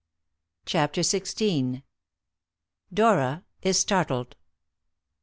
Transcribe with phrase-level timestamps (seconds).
[0.65, 1.83] CHAPTER XVI.
[2.91, 4.35] DORA IS STARTLED.